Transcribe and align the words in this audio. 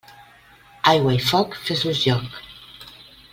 Aigua 0.91 1.13
i 1.17 1.21
foc, 1.25 1.59
fes-los 1.67 2.01
lloc. 2.07 2.41